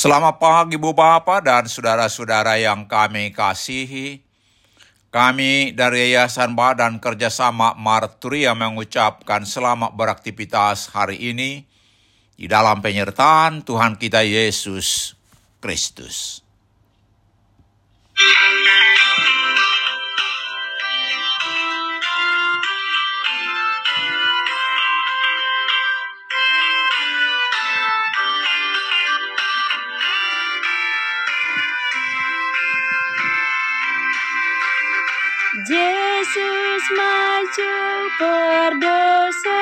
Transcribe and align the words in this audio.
Selamat 0.00 0.40
pagi 0.40 0.80
Ibu 0.80 0.96
Bapak 0.96 1.44
dan 1.44 1.68
saudara-saudara 1.68 2.56
yang 2.56 2.88
kami 2.88 3.36
kasihi. 3.36 4.24
Kami 5.12 5.76
dari 5.76 6.16
Yayasan 6.16 6.56
Badan 6.56 6.96
Kerjasama 6.96 7.76
Marturia 7.76 8.56
mengucapkan 8.56 9.44
selamat 9.44 9.92
beraktivitas 9.92 10.88
hari 10.88 11.20
ini 11.20 11.68
di 12.32 12.48
dalam 12.48 12.80
penyertaan 12.80 13.60
Tuhan 13.60 14.00
kita 14.00 14.24
Yesus 14.24 15.12
Kristus. 15.60 16.40
Yesus 36.80 36.96
maju 36.96 37.76
berdosa 38.16 39.59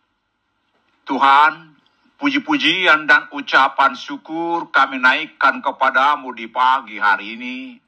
Tuhan, 1.05 1.77
puji-pujian 2.17 3.05
dan 3.05 3.29
ucapan 3.29 3.93
syukur 3.93 4.73
kami 4.73 4.97
naikkan 4.97 5.61
kepadamu 5.61 6.33
di 6.33 6.49
pagi 6.49 6.97
hari 6.97 7.37
ini. 7.37 7.85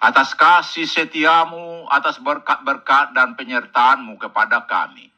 Atas 0.00 0.32
kasih 0.32 0.88
setiamu, 0.88 1.84
atas 1.92 2.16
berkat-berkat 2.24 3.12
dan 3.12 3.36
penyertaanmu 3.36 4.16
kepada 4.16 4.64
kami. 4.64 5.12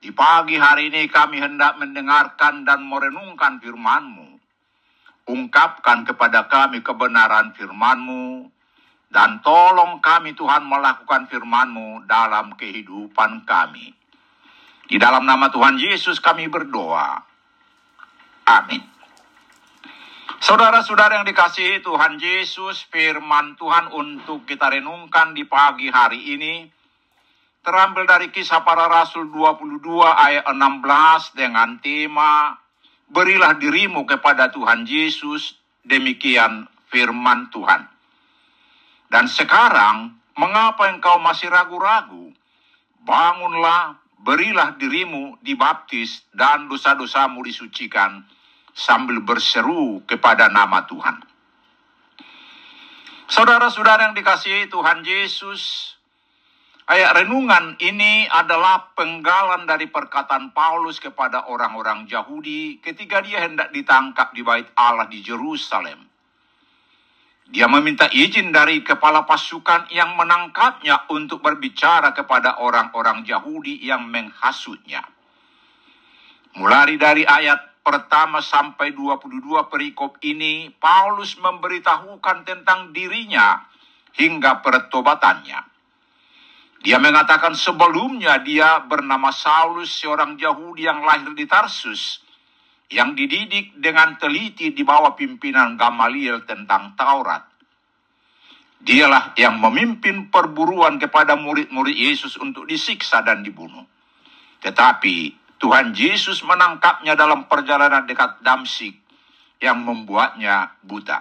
Di 0.00 0.12
pagi 0.12 0.60
hari 0.60 0.92
ini 0.92 1.08
kami 1.08 1.40
hendak 1.40 1.80
mendengarkan 1.80 2.68
dan 2.68 2.84
merenungkan 2.84 3.56
firman-Mu. 3.56 4.36
Ungkapkan 5.32 6.04
kepada 6.04 6.44
kami 6.48 6.84
kebenaran 6.84 7.56
firman-Mu, 7.56 8.52
dan 9.08 9.40
tolong 9.40 10.04
kami 10.04 10.36
Tuhan 10.36 10.68
melakukan 10.68 11.26
firman-Mu 11.32 12.04
dalam 12.04 12.54
kehidupan 12.60 13.48
kami. 13.48 13.96
Di 14.86 15.00
dalam 15.00 15.24
nama 15.24 15.48
Tuhan 15.48 15.80
Yesus 15.80 16.20
kami 16.20 16.52
berdoa. 16.52 17.22
Amin. 18.44 18.89
Saudara-saudara 20.40 21.20
yang 21.20 21.28
dikasihi 21.28 21.84
Tuhan 21.84 22.16
Yesus, 22.16 22.88
firman 22.88 23.60
Tuhan 23.60 23.92
untuk 23.92 24.48
kita 24.48 24.72
renungkan 24.72 25.36
di 25.36 25.44
pagi 25.44 25.92
hari 25.92 26.32
ini 26.32 26.64
terambil 27.60 28.08
dari 28.08 28.32
kisah 28.32 28.64
para 28.64 28.88
rasul 28.88 29.28
22 29.28 29.84
ayat 30.00 30.48
16 30.48 31.36
dengan 31.36 31.76
tema 31.84 32.56
Berilah 33.12 33.52
dirimu 33.60 34.08
kepada 34.08 34.48
Tuhan 34.48 34.88
Yesus, 34.88 35.60
demikian 35.84 36.64
firman 36.88 37.52
Tuhan. 37.52 37.84
Dan 39.12 39.28
sekarang, 39.28 40.16
mengapa 40.40 40.88
engkau 40.88 41.20
masih 41.20 41.52
ragu-ragu? 41.52 42.32
Bangunlah, 43.04 44.00
berilah 44.24 44.72
dirimu 44.80 45.36
dibaptis 45.44 46.24
dan 46.32 46.64
dosa-dosamu 46.72 47.44
disucikan 47.44 48.24
sambil 48.74 49.20
berseru 49.22 50.02
kepada 50.06 50.48
nama 50.50 50.86
Tuhan. 50.86 51.22
Saudara-saudara 53.30 54.10
yang 54.10 54.18
dikasihi 54.18 54.66
Tuhan 54.66 55.06
Yesus, 55.06 55.94
ayat 56.90 57.14
renungan 57.22 57.78
ini 57.78 58.26
adalah 58.26 58.90
penggalan 58.98 59.70
dari 59.70 59.86
perkataan 59.86 60.50
Paulus 60.50 60.98
kepada 60.98 61.46
orang-orang 61.46 62.10
Yahudi 62.10 62.82
ketika 62.82 63.22
dia 63.22 63.46
hendak 63.46 63.70
ditangkap 63.70 64.34
di 64.34 64.42
bait 64.42 64.66
Allah 64.74 65.06
di 65.06 65.22
Jerusalem. 65.22 66.10
Dia 67.50 67.70
meminta 67.70 68.10
izin 68.10 68.50
dari 68.50 68.82
kepala 68.82 69.22
pasukan 69.26 69.90
yang 69.94 70.18
menangkapnya 70.18 71.06
untuk 71.10 71.38
berbicara 71.38 72.10
kepada 72.10 72.58
orang-orang 72.58 73.22
Yahudi 73.22 73.78
yang 73.82 74.10
menghasutnya. 74.10 75.06
Mulai 76.58 76.98
dari 76.98 77.22
ayat 77.22 77.69
pertama 77.90 78.38
sampai 78.38 78.94
22 78.94 79.66
perikop 79.66 80.22
ini, 80.22 80.70
Paulus 80.78 81.34
memberitahukan 81.42 82.46
tentang 82.46 82.94
dirinya 82.94 83.66
hingga 84.14 84.62
pertobatannya. 84.62 85.58
Dia 86.86 87.02
mengatakan 87.02 87.58
sebelumnya 87.58 88.38
dia 88.46 88.78
bernama 88.86 89.34
Saulus, 89.34 89.90
seorang 89.90 90.38
Yahudi 90.38 90.86
yang 90.86 91.02
lahir 91.02 91.34
di 91.34 91.50
Tarsus, 91.50 92.22
yang 92.94 93.18
dididik 93.18 93.74
dengan 93.74 94.14
teliti 94.22 94.70
di 94.70 94.86
bawah 94.86 95.18
pimpinan 95.18 95.74
Gamaliel 95.74 96.46
tentang 96.46 96.94
Taurat. 96.94 97.42
Dialah 98.80 99.34
yang 99.34 99.58
memimpin 99.58 100.30
perburuan 100.30 100.96
kepada 101.02 101.34
murid-murid 101.34 101.98
Yesus 101.98 102.38
untuk 102.38 102.70
disiksa 102.70 103.20
dan 103.26 103.42
dibunuh. 103.42 103.84
Tetapi 104.62 105.39
Tuhan 105.60 105.92
Yesus 105.92 106.40
menangkapnya 106.40 107.12
dalam 107.12 107.44
perjalanan 107.44 108.08
dekat 108.08 108.40
Damsik 108.40 108.96
yang 109.60 109.84
membuatnya 109.84 110.72
buta. 110.80 111.20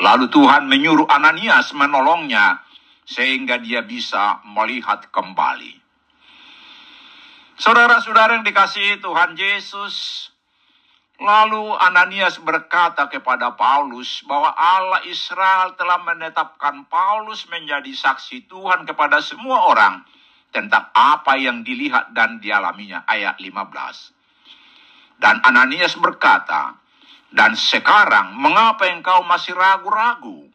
Lalu 0.00 0.32
Tuhan 0.32 0.64
menyuruh 0.64 1.04
Ananias 1.04 1.76
menolongnya 1.76 2.64
sehingga 3.04 3.60
dia 3.60 3.84
bisa 3.84 4.40
melihat 4.48 5.12
kembali. 5.12 5.76
Saudara-saudara 7.60 8.40
yang 8.40 8.46
dikasihi 8.48 9.04
Tuhan 9.04 9.36
Yesus, 9.36 10.26
lalu 11.20 11.76
Ananias 11.76 12.40
berkata 12.40 13.04
kepada 13.12 13.52
Paulus 13.52 14.24
bahwa 14.24 14.56
Allah 14.56 15.04
Israel 15.04 15.76
telah 15.76 16.00
menetapkan 16.00 16.88
Paulus 16.88 17.44
menjadi 17.52 17.92
saksi 17.92 18.48
Tuhan 18.48 18.88
kepada 18.88 19.20
semua 19.20 19.68
orang 19.68 20.00
tentang 20.50 20.90
apa 20.94 21.38
yang 21.38 21.62
dilihat 21.62 22.14
dan 22.14 22.42
dialaminya. 22.42 23.06
Ayat 23.06 23.38
15. 23.38 25.20
Dan 25.20 25.42
Ananias 25.46 25.94
berkata, 25.98 26.78
dan 27.30 27.54
sekarang 27.54 28.34
mengapa 28.34 28.90
engkau 28.90 29.22
masih 29.22 29.54
ragu-ragu? 29.54 30.50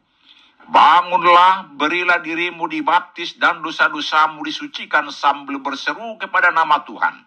Bangunlah, 0.66 1.70
berilah 1.78 2.18
dirimu 2.18 2.66
dibaptis 2.66 3.38
dan 3.38 3.62
dosa-dosamu 3.62 4.42
disucikan 4.42 5.06
sambil 5.14 5.62
berseru 5.62 6.18
kepada 6.18 6.50
nama 6.50 6.82
Tuhan. 6.82 7.22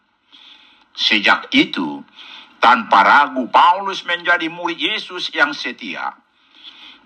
Sejak 0.91 1.47
itu, 1.55 2.03
tanpa 2.59 2.99
ragu 3.01 3.47
Paulus 3.47 4.03
menjadi 4.03 4.51
murid 4.51 4.75
Yesus 4.75 5.31
yang 5.31 5.55
setia. 5.55 6.19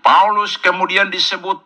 Paulus 0.02 0.58
kemudian 0.58 1.08
disebut 1.08 1.62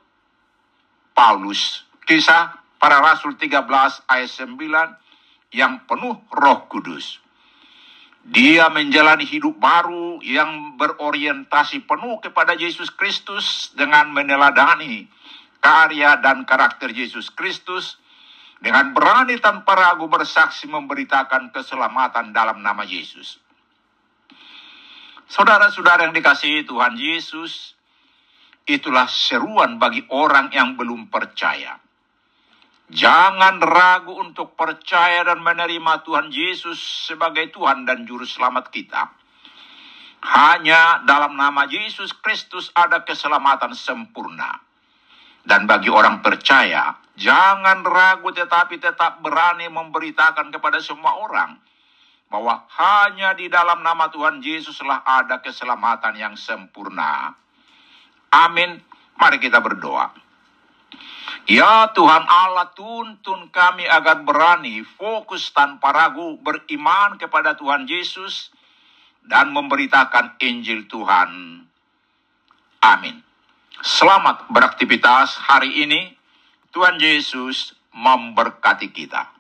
Paulus. 1.17 1.89
Kisah 2.05 2.55
para 2.79 3.03
Rasul 3.03 3.35
13 3.35 3.67
ayat 4.07 4.31
9 4.31 5.55
yang 5.55 5.85
penuh 5.85 6.17
roh 6.31 6.61
kudus. 6.71 7.19
Dia 8.29 8.69
menjalani 8.69 9.25
hidup 9.25 9.57
baru 9.57 10.21
yang 10.21 10.77
berorientasi 10.77 11.89
penuh 11.89 12.21
kepada 12.21 12.53
Yesus 12.55 12.93
Kristus 12.93 13.73
dengan 13.73 14.13
meneladani 14.13 15.09
karya 15.59 16.19
dan 16.21 16.45
karakter 16.45 16.93
Yesus 16.93 17.33
Kristus 17.33 17.99
dengan 18.59 18.91
berani 18.93 19.39
tanpa 19.39 19.75
ragu 19.79 20.11
bersaksi 20.11 20.67
memberitakan 20.67 21.55
keselamatan 21.55 22.35
dalam 22.35 22.61
nama 22.61 22.83
Yesus. 22.83 23.39
Saudara-saudara 25.29 26.09
yang 26.09 26.17
dikasihi 26.17 26.65
Tuhan 26.65 26.97
Yesus, 26.97 27.77
itulah 28.69 29.09
seruan 29.09 29.81
bagi 29.81 30.05
orang 30.13 30.53
yang 30.53 30.77
belum 30.77 31.09
percaya. 31.09 31.88
Jangan 32.89 33.61
ragu 33.61 34.17
untuk 34.17 34.57
percaya 34.57 35.21
dan 35.21 35.45
menerima 35.45 36.09
Tuhan 36.09 36.33
Yesus 36.33 36.81
sebagai 37.05 37.53
Tuhan 37.53 37.85
dan 37.85 38.09
Juru 38.09 38.25
Selamat 38.25 38.73
kita. 38.73 39.13
Hanya 40.25 41.05
dalam 41.05 41.37
nama 41.37 41.69
Yesus 41.69 42.17
Kristus 42.17 42.73
ada 42.73 43.05
keselamatan 43.05 43.77
sempurna. 43.77 44.65
Dan 45.45 45.69
bagi 45.69 45.93
orang 45.93 46.25
percaya, 46.25 46.97
jangan 47.13 47.85
ragu 47.85 48.33
tetapi 48.33 48.81
tetap 48.81 49.21
berani 49.21 49.69
memberitakan 49.69 50.49
kepada 50.49 50.81
semua 50.81 51.21
orang 51.21 51.61
bahwa 52.33 52.65
hanya 52.73 53.37
di 53.37 53.53
dalam 53.53 53.85
nama 53.85 54.09
Tuhan 54.09 54.41
Yesuslah 54.41 55.05
ada 55.05 55.45
keselamatan 55.45 56.17
yang 56.17 56.35
sempurna. 56.41 57.37
Amin. 58.33 58.81
Mari 59.21 59.37
kita 59.41 59.61
berdoa. 59.61 60.28
Ya 61.49 61.89
Tuhan 61.97 62.25
Allah 62.29 62.69
tuntun 62.77 63.49
kami 63.49 63.89
agar 63.89 64.21
berani, 64.21 64.85
fokus 64.85 65.49
tanpa 65.57 65.97
ragu, 65.97 66.37
beriman 66.45 67.17
kepada 67.17 67.57
Tuhan 67.57 67.89
Yesus, 67.89 68.53
dan 69.25 69.53
memberitakan 69.57 70.37
Injil 70.45 70.85
Tuhan. 70.89 71.65
Amin. 72.85 73.25
Selamat 73.81 74.45
beraktivitas 74.53 75.41
hari 75.41 75.89
ini. 75.89 76.13
Tuhan 76.69 77.01
Yesus 77.01 77.73
memberkati 77.97 78.93
kita. 78.93 79.33